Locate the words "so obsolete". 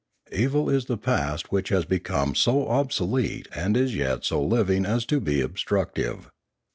2.33-3.47